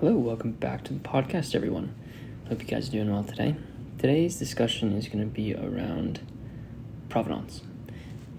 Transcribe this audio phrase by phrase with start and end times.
[0.00, 1.92] Hello, welcome back to the podcast, everyone.
[2.48, 3.56] Hope you guys are doing well today.
[3.98, 6.20] Today's discussion is going to be around
[7.08, 7.62] provenance.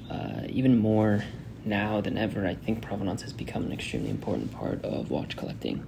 [0.09, 1.25] Uh, even more
[1.65, 5.85] now than ever, I think provenance has become an extremely important part of watch collecting.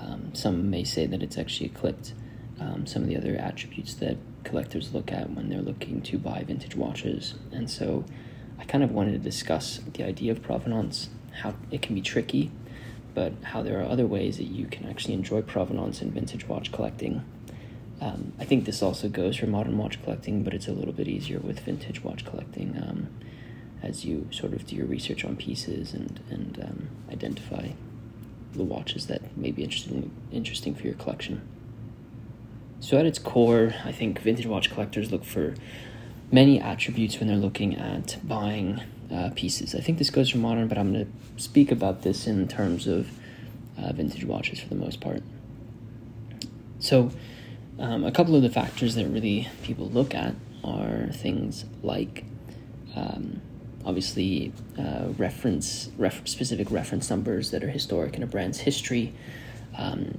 [0.00, 2.14] Um, some may say that it's actually eclipsed
[2.60, 6.44] um, some of the other attributes that collectors look at when they're looking to buy
[6.46, 7.34] vintage watches.
[7.50, 8.04] And so
[8.56, 11.08] I kind of wanted to discuss the idea of provenance,
[11.42, 12.52] how it can be tricky,
[13.16, 16.70] but how there are other ways that you can actually enjoy provenance and vintage watch
[16.70, 17.24] collecting.
[17.98, 21.08] Um, I think this also goes for modern watch collecting, but it's a little bit
[21.08, 23.08] easier with vintage watch collecting um,
[23.82, 27.68] as you sort of do your research on pieces and, and um, identify
[28.52, 31.40] the watches that may be interesting, interesting for your collection.
[32.80, 35.54] So, at its core, I think vintage watch collectors look for
[36.30, 39.74] many attributes when they're looking at buying uh, pieces.
[39.74, 42.86] I think this goes for modern, but I'm going to speak about this in terms
[42.86, 43.08] of
[43.78, 45.22] uh, vintage watches for the most part.
[46.78, 47.10] So,
[47.78, 52.24] um, a couple of the factors that really people look at are things like
[52.94, 53.40] um,
[53.84, 59.12] obviously uh, reference ref- specific reference numbers that are historic in a brand's history
[59.76, 60.18] um,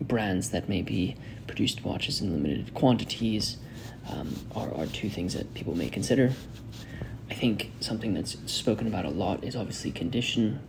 [0.00, 3.58] brands that maybe produced watches in limited quantities
[4.10, 6.32] um, are, are two things that people may consider.
[7.30, 10.60] I think something that's spoken about a lot is obviously condition.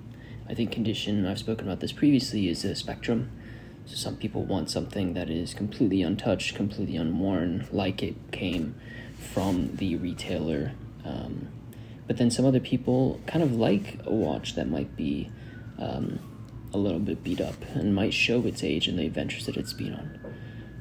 [0.48, 3.32] I think condition, I've spoken about this previously, is a spectrum.
[3.86, 8.76] So some people want something that is completely untouched, completely unworn, like it came
[9.34, 10.74] from the retailer.
[11.04, 11.48] Um,
[12.06, 15.32] but then some other people kind of like a watch that might be
[15.80, 16.20] um,
[16.74, 19.74] a little bit beat up and might show its age and the adventures that it's
[19.74, 20.20] been on.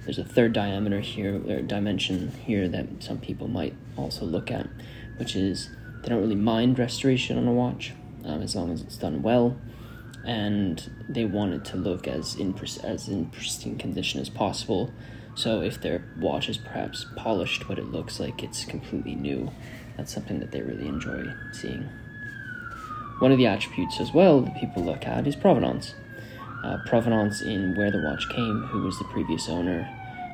[0.05, 4.67] There's a third diameter here, or dimension here that some people might also look at,
[5.21, 5.71] which is
[6.03, 7.93] they don't really mind restoration on a watch
[8.25, 9.57] um, as long as it's done well,
[10.25, 14.93] and they want it to look as in as in pristine condition as possible.
[15.37, 19.51] So if their watch is perhaps polished, but it looks like it's completely new,
[19.97, 21.89] that's something that they really enjoy seeing.
[23.21, 25.95] One of the attributes as well that people look at is provenance.
[26.65, 29.83] Uh, provenance in where the watch came, who was the previous owner,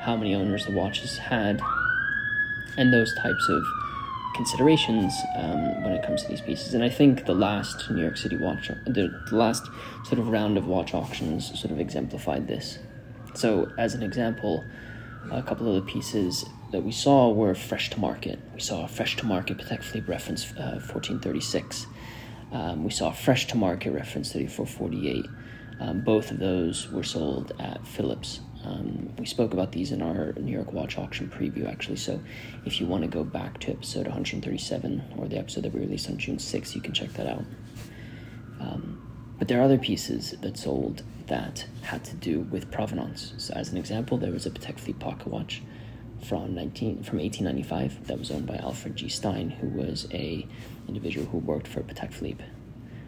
[0.01, 1.61] how many owners the watch has had,
[2.77, 3.65] and those types of
[4.37, 6.75] considerations um, when it comes to these pieces.
[6.75, 9.67] And I think the last New York City watch, the, last
[10.05, 12.79] sort of round of watch auctions sort of exemplified this.
[13.35, 14.65] So, as an example,
[15.31, 18.39] a couple of the pieces that we saw were fresh to market.
[18.55, 21.87] We saw a fresh to market Patek Philippe reference uh, 1436.
[22.53, 25.27] Um, we saw a fresh to market reference 3448.
[25.81, 28.41] Um, both of those were sold at Phillips.
[28.67, 31.97] Um, we spoke about these in our New York Watch Auction preview, actually.
[31.97, 32.21] So,
[32.65, 36.11] if you want to go back to episode 137 or the episode that we released
[36.11, 37.45] on June 6th, you can check that out.
[38.59, 43.35] Um, but there are other pieces that sold that had to do with provenance.
[43.37, 45.63] So, as an example, there was a Patek Philippe pocket watch
[46.25, 49.09] from 19 from 1895 that was owned by Alfred G.
[49.09, 50.47] Stein, who was a
[50.89, 52.43] individual who worked for Patek Philippe.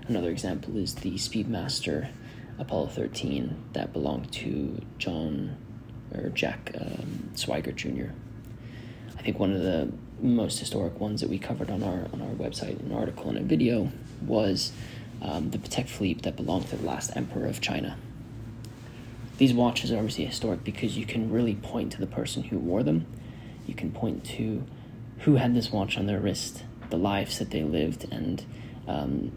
[0.06, 2.10] Another example is the Speedmaster
[2.58, 5.56] Apollo 13 that belonged to John
[6.14, 8.10] or Jack um, Jr.
[9.16, 12.34] I think one of the most historic ones that we covered on our on our
[12.34, 13.90] website, an article and a video,
[14.22, 14.72] was
[15.22, 17.96] um, the Patek Philippe that belonged to the last emperor of China.
[19.38, 22.82] These watches are obviously historic because you can really point to the person who wore
[22.82, 23.06] them.
[23.66, 24.64] You can point to
[25.20, 28.44] who had this watch on their wrist, the lives that they lived, and
[28.88, 29.32] um,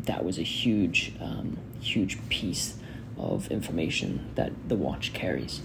[0.00, 2.76] that was a huge, um, huge piece
[3.18, 5.60] of information that the watch carries.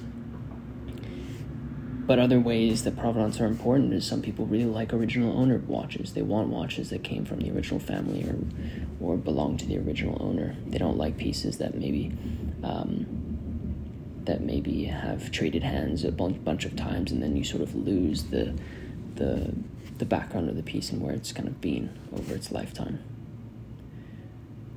[2.07, 6.13] But other ways that provenance are important is some people really like original owner watches.
[6.13, 8.37] They want watches that came from the original family or
[9.01, 10.55] or belong to the original owner.
[10.65, 12.13] They don't like pieces that maybe
[12.63, 13.05] um,
[14.23, 17.75] that maybe have traded hands a bunch, bunch of times and then you sort of
[17.75, 18.53] lose the
[19.15, 19.53] the
[19.97, 23.03] the background of the piece and where it's kind of been over its lifetime.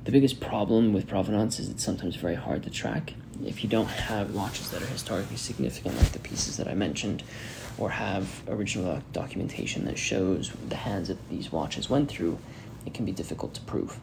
[0.03, 3.13] The biggest problem with provenance is it's sometimes very hard to track.
[3.45, 7.21] If you don't have watches that are historically significant, like the pieces that I mentioned,
[7.77, 12.39] or have original documentation that shows the hands that these watches went through,
[12.85, 13.99] it can be difficult to prove.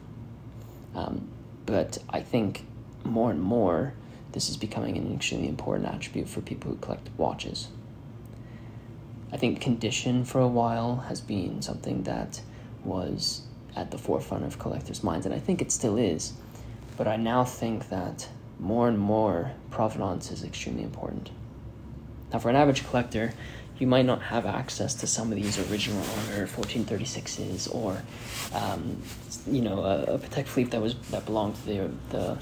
[0.95, 1.27] Um,
[1.65, 2.65] but I think
[3.03, 3.93] more and more,
[4.31, 7.67] this is becoming an extremely important attribute for people who collect watches.
[9.33, 12.41] I think condition for a while has been something that
[12.85, 13.41] was
[13.75, 16.33] at the forefront of collectors' minds, and I think it still is.
[16.97, 18.27] But I now think that
[18.59, 21.29] more and more provenance is extremely important.
[22.31, 23.33] Now, for an average collector,
[23.79, 28.01] you might not have access to some of these original owner 1436s or,
[28.53, 29.01] um,
[29.47, 32.37] you know, a, a Patek Philippe that was that belonged to the the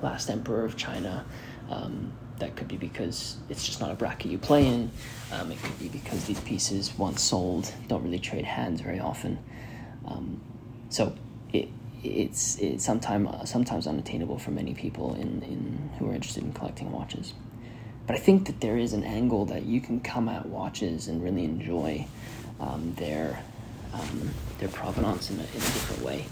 [0.00, 1.24] last emperor of China.
[1.68, 4.90] Um, that could be because it's just not a bracket you play in.
[5.32, 9.38] Um, it could be because these pieces, once sold, don't really trade hands very often.
[10.08, 10.40] Um,
[10.88, 11.14] so
[11.52, 11.68] it
[12.02, 16.90] it's it's sometimes sometimes unattainable for many people in, in who are interested in collecting
[16.92, 17.34] watches.
[18.06, 21.22] But I think that there is an angle that you can come at watches and
[21.22, 22.06] really enjoy
[22.58, 23.42] um, their
[23.92, 26.26] um, their provenance in a, in a different way,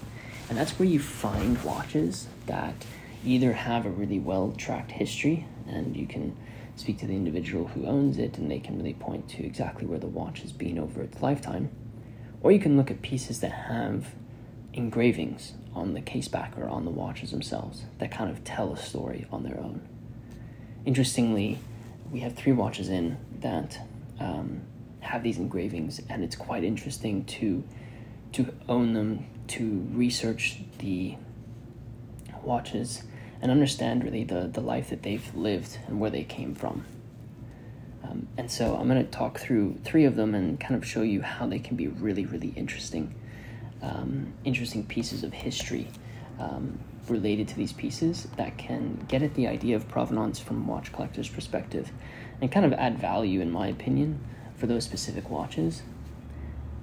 [0.48, 2.74] and that's where you find watches that
[3.24, 6.36] either have a really well tracked history and you can
[6.76, 9.98] speak to the individual who owns it and they can really point to exactly where
[9.98, 11.70] the watch has been over its lifetime.
[12.46, 14.14] Or you can look at pieces that have
[14.72, 19.26] engravings on the caseback or on the watches themselves that kind of tell a story
[19.32, 19.80] on their own.
[20.84, 21.58] Interestingly,
[22.12, 23.80] we have three watches in that
[24.20, 24.60] um,
[25.00, 27.64] have these engravings, and it's quite interesting to
[28.34, 31.16] to own them, to research the
[32.44, 33.02] watches
[33.42, 36.84] and understand really the, the life that they've lived and where they came from.
[38.08, 41.02] Um, and so I'm going to talk through three of them and kind of show
[41.02, 43.14] you how they can be really, really interesting,
[43.82, 45.88] um, interesting pieces of history
[46.38, 50.92] um, related to these pieces that can get at the idea of provenance from watch
[50.92, 51.90] collector's perspective
[52.40, 54.20] and kind of add value, in my opinion,
[54.56, 55.82] for those specific watches.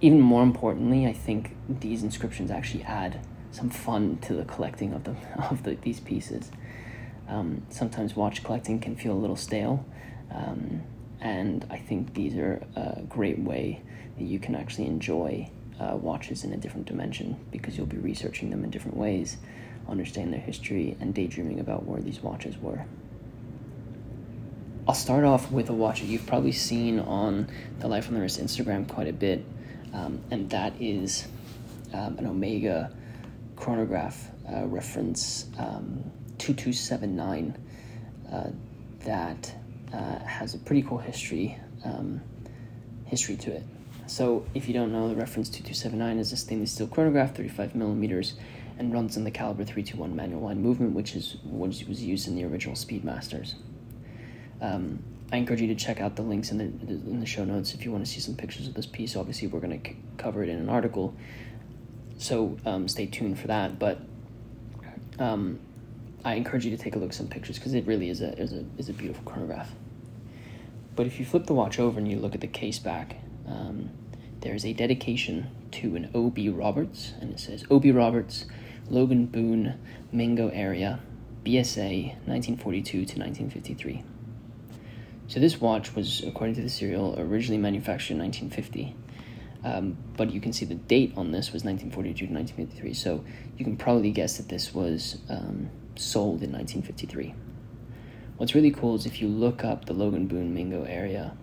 [0.01, 3.19] Even more importantly, I think these inscriptions actually add
[3.51, 5.15] some fun to the collecting of the
[5.49, 6.51] of the, these pieces.
[7.27, 9.85] Um, sometimes watch collecting can feel a little stale,
[10.29, 10.83] um,
[11.23, 13.81] and I think these are a great way
[14.17, 15.49] that you can actually enjoy
[15.79, 19.37] uh, watches in a different dimension because you'll be researching them in different ways,
[19.87, 22.85] understand their history, and daydreaming about where these watches were.
[24.85, 27.47] I'll start off with a watch that you've probably seen on
[27.79, 29.45] the Life on the Wrist Instagram quite a bit,
[29.93, 31.25] um, and that is
[31.93, 32.93] um, an Omega
[33.55, 36.03] chronograph uh, reference um,
[36.37, 37.57] 2279
[38.29, 38.49] uh,
[39.05, 39.55] that
[39.93, 42.21] uh, has a pretty cool history um,
[43.05, 43.63] history to it.
[44.07, 48.33] So if you don't know, the reference 2279 is a stainless steel chronograph, 35 millimeters,
[48.77, 52.35] and runs in the caliber 321 manual wind movement, which is what was used in
[52.35, 53.53] the original Speedmasters.
[54.61, 57.73] Um, I encourage you to check out the links in the in the show notes
[57.73, 59.15] if you want to see some pictures of this piece.
[59.15, 61.15] Obviously, we're going to c- cover it in an article,
[62.17, 63.79] so um, stay tuned for that.
[63.79, 63.99] But
[65.17, 65.59] um,
[66.23, 68.37] I encourage you to take a look at some pictures because it really is a,
[68.37, 69.71] is a is a beautiful chronograph.
[70.95, 73.17] But if you flip the watch over and you look at the case back,
[73.47, 73.89] um,
[74.41, 76.49] there's a dedication to an O.B.
[76.49, 77.91] Roberts, and it says O.B.
[77.91, 78.45] Roberts,
[78.89, 79.79] Logan Boone,
[80.11, 80.99] Mingo area,
[81.43, 84.03] BSA, 1942 to 1953.
[85.27, 88.95] So this watch was, according to the serial, originally manufactured in 1950.
[89.63, 93.23] Um, but you can see the date on this was 1942 to 1953, so
[93.57, 97.33] you can probably guess that this was um, sold in 1953.
[98.37, 101.33] What's really cool is if you look up the Logan Boone Mingo area,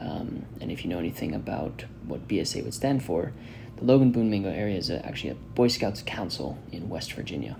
[0.00, 3.32] um, and if you know anything about what BSA would stand for,
[3.76, 7.56] the Logan Boone Mingo area is a, actually a Boy Scouts Council in West Virginia.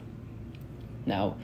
[1.05, 1.37] Now,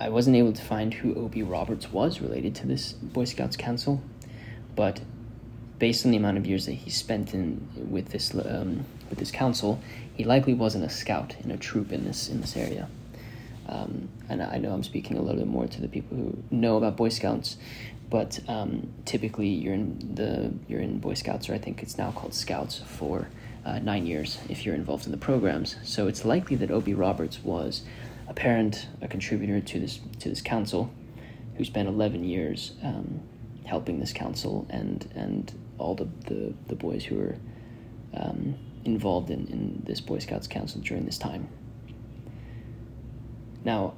[0.00, 1.42] I wasn't able to find who O.B.
[1.42, 4.02] Roberts was related to this Boy Scouts Council,
[4.74, 5.00] but
[5.78, 9.30] based on the amount of years that he spent in with this um, with this
[9.30, 9.80] council,
[10.14, 12.88] he likely wasn't a scout in a troop in this in this area.
[13.68, 16.76] Um, and I know I'm speaking a little bit more to the people who know
[16.76, 17.56] about Boy Scouts,
[18.08, 22.10] but um, typically you're in the you're in Boy Scouts, or I think it's now
[22.12, 23.28] called Scouts, for
[23.64, 25.76] uh, nine years if you're involved in the programs.
[25.82, 26.94] So it's likely that O.B.
[26.94, 27.82] Roberts was
[28.26, 30.90] a parent, a contributor to this to this council,
[31.56, 33.20] who spent 11 years um,
[33.64, 37.36] helping this council and and all the, the, the boys who were
[38.14, 41.48] um, involved in, in this Boy Scouts Council during this time.
[43.64, 43.94] Now,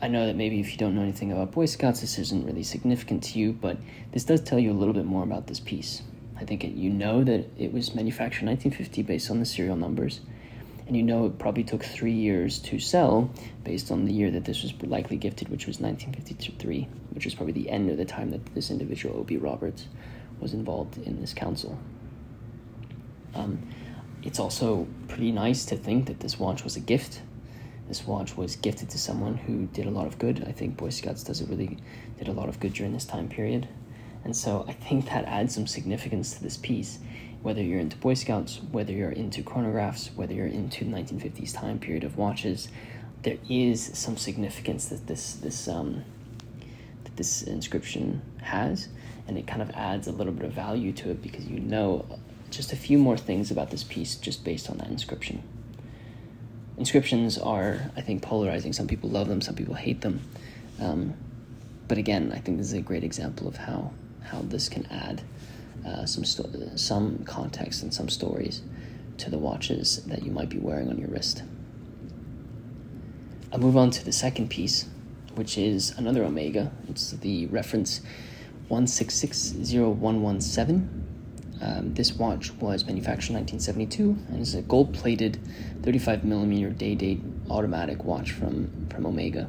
[0.00, 2.62] I know that maybe if you don't know anything about Boy Scouts, this isn't really
[2.62, 3.78] significant to you, but
[4.12, 6.02] this does tell you a little bit more about this piece.
[6.36, 9.76] I think it, you know that it was manufactured in 1950 based on the serial
[9.76, 10.20] numbers,
[10.86, 13.30] and you know it probably took three years to sell
[13.62, 17.52] based on the year that this was likely gifted, which was 1953, which is probably
[17.52, 19.36] the end of the time that this individual, O.B.
[19.36, 19.86] Roberts,
[20.40, 21.78] was involved in this council.
[23.34, 23.66] Um,
[24.22, 27.22] it's also pretty nice to think that this watch was a gift.
[27.88, 30.44] This watch was gifted to someone who did a lot of good.
[30.48, 31.78] I think Boy Scouts does a really
[32.18, 33.68] did a lot of good during this time period,
[34.24, 36.98] and so I think that adds some significance to this piece.
[37.42, 41.78] Whether you're into Boy Scouts, whether you're into chronographs, whether you're into the 1950s time
[41.78, 42.68] period of watches,
[43.22, 46.04] there is some significance that this this um,
[47.04, 48.88] that this inscription has,
[49.28, 52.06] and it kind of adds a little bit of value to it because you know
[52.50, 55.42] just a few more things about this piece just based on that inscription.
[56.76, 58.72] Inscriptions are, I think, polarizing.
[58.72, 60.20] Some people love them, some people hate them.
[60.80, 61.14] Um,
[61.86, 63.92] but again, I think this is a great example of how
[64.24, 65.20] how this can add
[65.86, 68.62] uh, some sto- some context and some stories
[69.18, 71.42] to the watches that you might be wearing on your wrist.
[73.52, 74.86] I'll move on to the second piece,
[75.34, 76.72] which is another Omega.
[76.88, 78.00] It's the reference
[78.68, 80.88] 1660117.
[81.60, 85.38] Um, this watch was manufactured in 1972 and is a gold plated
[85.82, 89.48] 35 millimeter day date automatic watch from, from Omega.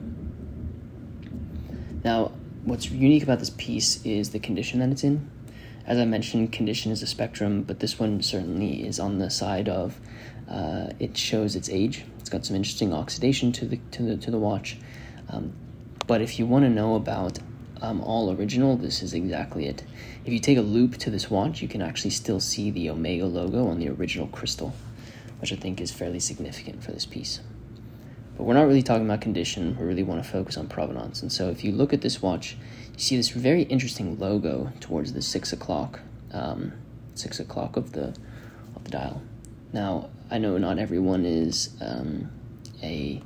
[2.04, 2.32] Now,
[2.64, 5.30] what's unique about this piece is the condition that it's in.
[5.88, 9.70] As I mentioned, condition is a spectrum, but this one certainly is on the side
[9.70, 10.00] of
[10.50, 12.06] uh, it shows its age.
[12.20, 14.78] It's got some interesting oxidation to the to the to the watch.
[15.30, 15.54] Um,
[16.08, 17.40] but if you want to know about
[17.82, 19.84] um, all original, this is exactly it.
[20.26, 23.26] If you take a loupe to this watch, you can actually still see the Omega
[23.26, 24.74] logo on the original crystal,
[25.40, 27.42] which I think is fairly significant for this piece.
[28.38, 31.22] But we're not really talking about condition, we really want to focus on provenance.
[31.22, 32.58] And so if you look at this watch,
[32.94, 36.02] you see this very interesting logo towards the six o'clock,
[36.32, 36.74] um,
[37.14, 38.16] six o'clock of the
[38.76, 39.22] of the dial.
[39.72, 42.32] Now, I know not everyone is um,
[42.82, 43.22] a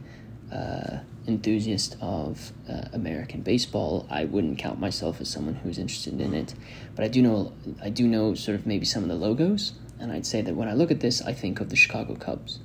[0.51, 0.97] uh,
[1.29, 4.05] enthusiast of uh, American baseball.
[4.09, 6.53] I wouldn't count myself as someone who's interested in it,
[6.95, 10.11] but I do know I do know sort of maybe some of the logos, and
[10.11, 12.59] I'd say that when I look at this, I think of the Chicago Cubs.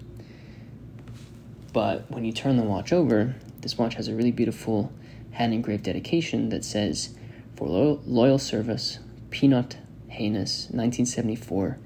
[1.73, 4.93] But when you turn the watch over, this watch has a really beautiful
[5.33, 7.15] hand engraved dedication that says,
[7.57, 8.99] "For loyal, loyal service,
[9.31, 9.77] Peanut
[10.09, 11.79] Haynes, 1974,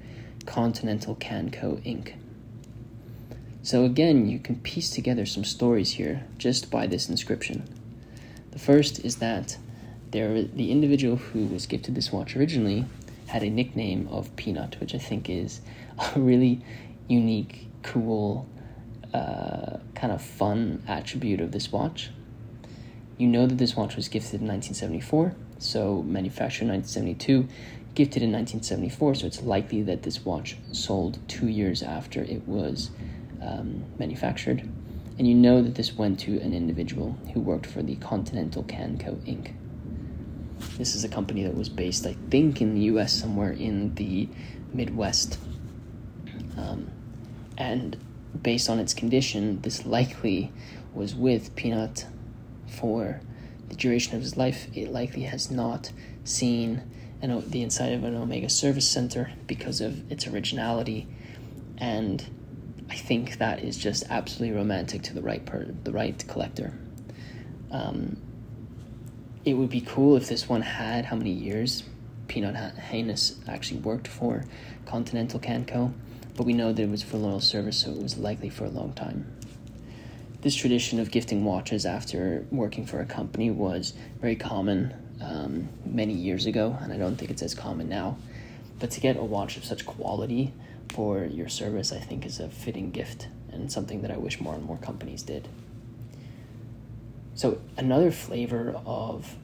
[0.45, 1.77] Continental Can Co.
[1.85, 2.13] Inc."
[3.61, 7.67] So again, you can piece together some stories here just by this inscription.
[8.51, 9.57] The first is that
[10.11, 12.85] there, the individual who was gifted this watch originally
[13.27, 15.61] had a nickname of Peanut, which I think is
[16.15, 16.61] a really
[17.07, 18.47] unique, cool,
[19.13, 22.11] uh, kind of fun attribute of this watch.
[23.17, 27.53] You know that this watch was gifted in 1974, so manufactured in 1972,
[27.93, 32.91] gifted in 1974, so it's likely that this watch sold two years after it was
[33.41, 34.69] um, manufactured,
[35.17, 38.97] and you know that this went to an individual who worked for the Continental Can
[38.97, 39.13] Co.
[39.25, 39.53] Inc.
[40.77, 44.29] This is a company that was based, I think, in the US somewhere in the
[44.73, 45.39] Midwest.
[46.57, 46.89] Um,
[47.57, 47.97] and
[48.41, 50.51] based on its condition, this likely
[50.93, 52.05] was with Peanut
[52.67, 53.21] for
[53.69, 54.67] the duration of his life.
[54.73, 55.91] It likely has not
[56.23, 56.81] seen
[57.21, 61.07] an, the inside of an Omega service center because of its originality
[61.77, 62.25] and
[62.89, 66.73] I think that is just absolutely romantic to the right per the right collector.
[67.71, 68.17] Um,
[69.45, 71.83] it would be cool if this one had how many years
[72.27, 74.43] Peanut Haynes actually worked for
[74.85, 75.93] Continental Can Co.,
[76.35, 78.69] but we know that it was for loyal service, so it was likely for a
[78.69, 79.35] long time.
[80.41, 86.13] This tradition of gifting watches after working for a company was very common um, many
[86.13, 88.17] years ago, and I don't think it's as common now.
[88.79, 90.53] But to get a watch of such quality
[90.91, 94.53] for your service, I think, is a fitting gift and something that I wish more
[94.53, 95.47] and more companies did.
[97.35, 99.35] So, another flavor of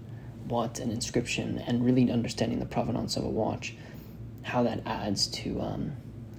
[0.48, 3.76] what an inscription and really understanding the provenance of a watch,
[4.44, 5.94] how that adds to um,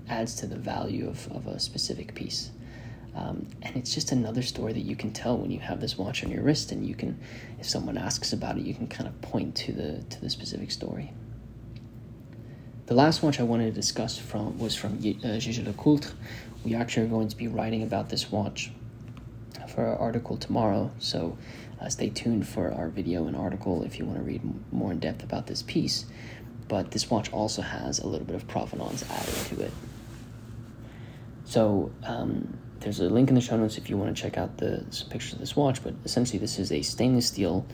[0.08, 2.50] adds to the value of, of a specific piece.
[3.14, 6.22] Um, and it's just another story that you can tell when you have this watch
[6.22, 7.18] on your wrist, and you can,
[7.58, 10.70] if someone asks about it, you can kind of point to the to the specific
[10.70, 11.12] story.
[12.86, 16.12] The last watch I wanted to discuss from was from uh, Jaeger LeCoultre.
[16.64, 18.70] We actually are going to be writing about this watch
[19.74, 21.36] for our article tomorrow, so
[21.80, 24.40] uh, stay tuned for our video and article if you want to read
[24.70, 26.06] more in depth about this piece.
[26.68, 29.72] But this watch also has a little bit of provenance added to it.
[31.44, 34.58] So um, there's a link in the show notes if you want to check out
[34.58, 35.82] the some pictures of this watch.
[35.82, 37.66] But essentially, this is a stainless steel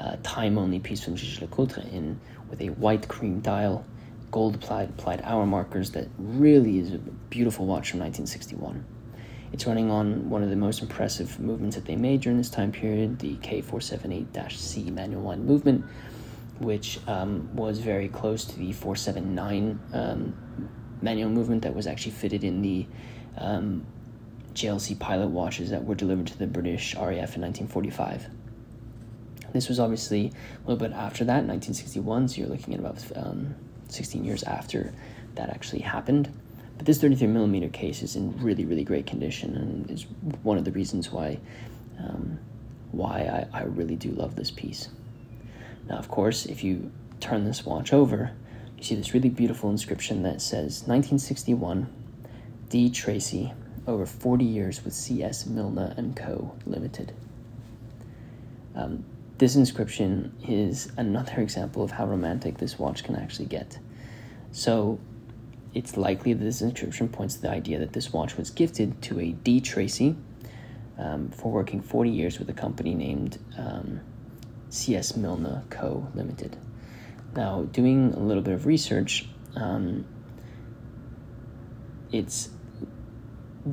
[0.00, 3.84] uh, time only piece from Jaeger LeCoultre in with a white cream dial
[4.30, 8.84] gold applied, applied hour markers that really is a beautiful watch from 1961.
[9.52, 12.70] It's running on one of the most impressive movements that they made during this time
[12.70, 15.84] period, the K478-C manual wind movement,
[16.60, 20.68] which um, was very close to the 479 um,
[21.00, 22.86] manual movement that was actually fitted in the
[23.38, 23.86] um,
[24.52, 28.26] JLC pilot watches that were delivered to the British RAF in 1945.
[29.52, 33.54] This was obviously a little bit after that, 1961, so you're looking at about um,
[33.88, 34.92] 16 years after
[35.34, 36.32] that actually happened.
[36.76, 40.06] But this 33 millimeter case is in really, really great condition, and is
[40.42, 41.38] one of the reasons why
[41.98, 42.38] um,
[42.92, 44.88] why I, I really do love this piece.
[45.88, 46.90] Now, of course, if you
[47.20, 48.32] turn this watch over,
[48.76, 51.92] you see this really beautiful inscription that says 1961
[52.68, 52.90] D.
[52.90, 53.52] Tracy,
[53.86, 55.46] over 40 years with C.S.
[55.46, 56.54] Milne and Co.
[56.66, 57.12] Limited.
[58.74, 59.04] Um,
[59.38, 63.78] this inscription is another example of how romantic this watch can actually get.
[64.52, 64.98] So,
[65.74, 69.20] it's likely that this inscription points to the idea that this watch was gifted to
[69.20, 69.60] a D.
[69.60, 70.16] Tracy
[70.98, 74.00] um, for working 40 years with a company named um,
[74.70, 75.16] C.S.
[75.16, 76.08] Milne Co.
[76.14, 76.56] Limited.
[77.36, 80.04] Now, doing a little bit of research, um,
[82.10, 82.50] it's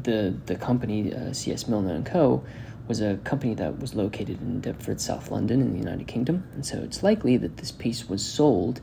[0.04, 1.68] the the company uh, C.S.
[1.68, 2.44] Milne and Co.
[2.88, 6.66] was a company that was located in Deptford, South London, in the United Kingdom, and
[6.66, 8.82] so it's likely that this piece was sold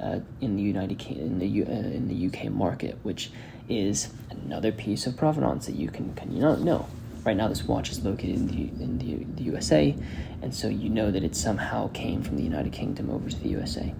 [0.00, 3.30] uh, in the United in the uh, in the UK market, which
[3.68, 6.86] is another piece of provenance that you can can you not know.
[7.24, 9.94] Right now, this watch is located in the in the, the USA,
[10.40, 13.50] and so you know that it somehow came from the United Kingdom over to the
[13.50, 13.94] USA.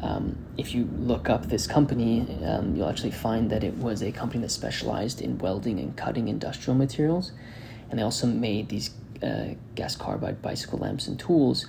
[0.00, 4.12] Um, if you look up this company, um, you'll actually find that it was a
[4.12, 7.32] company that specialized in welding and cutting industrial materials,
[7.90, 8.90] and they also made these
[9.22, 11.66] uh, gas carbide bicycle lamps and tools.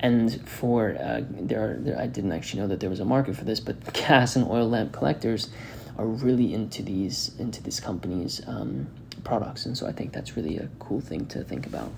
[0.00, 3.36] And for uh, there, are, there, I didn't actually know that there was a market
[3.36, 5.50] for this, but gas and oil lamp collectors
[5.96, 8.88] are really into these into this company's um,
[9.24, 11.90] products, and so I think that's really a cool thing to think about.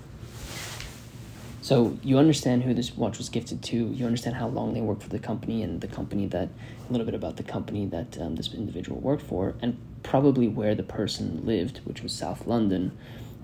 [1.63, 3.77] So you understand who this watch was gifted to.
[3.77, 7.05] You understand how long they worked for the company and the company that a little
[7.05, 11.45] bit about the company that um, this individual worked for, and probably where the person
[11.45, 12.91] lived, which was South London,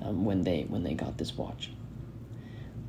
[0.03, 1.71] um, when they when they got this watch.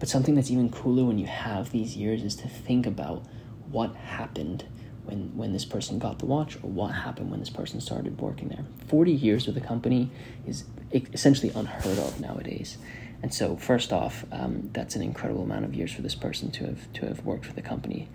[0.01, 3.25] But something that's even cooler when you have these years is to think about
[3.71, 4.65] what happened
[5.05, 8.49] when when this person got the watch or what happened when this person started working
[8.49, 8.65] there.
[8.89, 10.11] 40 years with the company
[10.45, 12.79] is essentially unheard of nowadays.
[13.23, 16.67] And so, first off, um, that's an incredible amount of years for this person to
[16.67, 18.09] have to have worked for the company.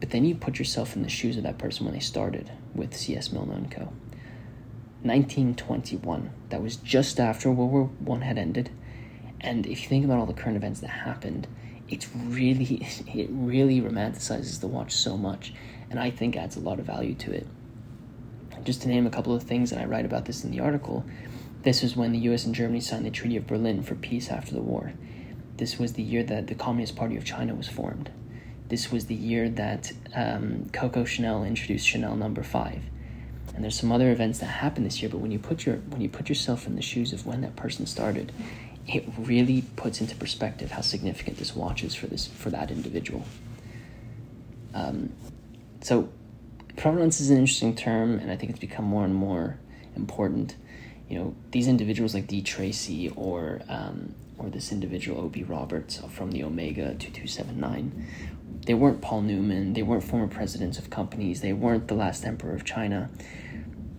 [0.00, 2.96] But then you put yourself in the shoes of that person when they started with
[2.96, 3.92] CS Milne Co.
[5.02, 6.30] 1921.
[6.50, 8.70] That was just after World War One had ended,
[9.40, 11.46] and if you think about all the current events that happened,
[11.88, 15.52] it's really it really romanticizes the watch so much,
[15.90, 17.46] and I think adds a lot of value to it.
[18.64, 21.04] Just to name a couple of things, and I write about this in the article.
[21.62, 24.54] This was when the US and Germany signed the Treaty of Berlin for peace after
[24.54, 24.92] the war.
[25.56, 28.10] This was the year that the Communist Party of China was formed.
[28.68, 32.46] This was the year that um, Coco Chanel introduced Chanel Number no.
[32.46, 32.82] Five.
[33.54, 36.00] And there's some other events that happened this year, but when you put your when
[36.00, 38.30] you put yourself in the shoes of when that person started,
[38.86, 43.24] it really puts into perspective how significant this watch is for this for that individual.
[44.74, 45.12] Um,
[45.80, 46.08] so,
[46.76, 49.58] provenance is an interesting term, and I think it's become more and more
[49.96, 50.54] important
[51.08, 55.42] you know these individuals like D Tracy or um, or this individual O.B.
[55.42, 58.06] Roberts from the Omega 2279
[58.66, 62.54] they weren't Paul Newman they weren't former presidents of companies they weren't the last emperor
[62.54, 63.10] of China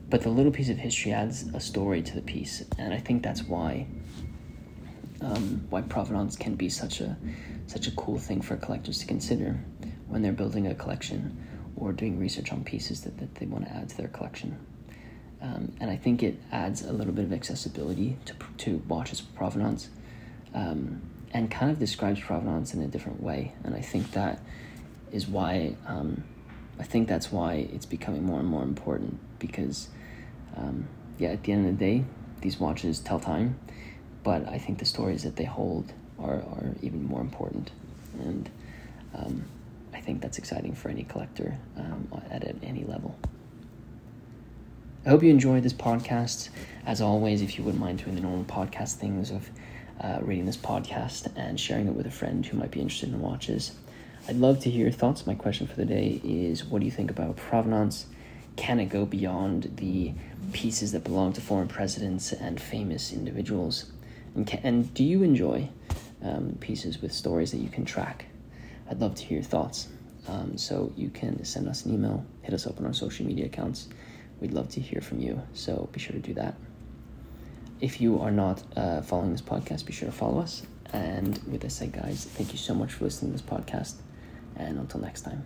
[0.09, 3.23] but the little piece of history adds a story to the piece and I think
[3.23, 3.87] that's why
[5.21, 7.17] um, why provenance can be such a
[7.67, 9.59] such a cool thing for collectors to consider
[10.07, 11.45] when they're building a collection
[11.75, 14.57] or doing research on pieces that, that they want to add to their collection.
[15.41, 19.89] Um, and I think it adds a little bit of accessibility to, to watches provenance
[20.53, 23.53] um, and kind of describes provenance in a different way.
[23.63, 24.41] And I think that
[25.11, 26.23] is why, um,
[26.79, 29.87] I think that's why it's becoming more and more important because,
[30.57, 32.05] um, yeah, at the end of the day,
[32.41, 33.59] these watches tell time,
[34.23, 37.71] but I think the stories that they hold are, are even more important.
[38.19, 38.49] And
[39.15, 39.45] um,
[39.93, 43.15] I think that's exciting for any collector um, at, at any level.
[45.09, 46.49] I hope you enjoyed this podcast.
[46.85, 49.49] As always, if you wouldn't mind doing the normal podcast things of
[49.99, 53.19] uh, reading this podcast and sharing it with a friend who might be interested in
[53.19, 53.71] watches,
[54.27, 55.25] I'd love to hear your thoughts.
[55.25, 58.05] My question for the day is what do you think about provenance?
[58.55, 60.13] Can it go beyond the
[60.53, 63.91] pieces that belong to foreign presidents and famous individuals?
[64.35, 65.69] And, can, and do you enjoy
[66.21, 68.25] um, pieces with stories that you can track?
[68.87, 69.87] I'd love to hear your thoughts.
[70.27, 73.47] Um, so you can send us an email, hit us up on our social media
[73.47, 73.87] accounts
[74.39, 76.55] We'd love to hear from you, so be sure to do that.
[77.81, 80.63] If you are not uh, following this podcast, be sure to follow us.
[80.91, 83.95] And with this said, guys, thank you so much for listening to this podcast.
[84.55, 85.45] And until next time.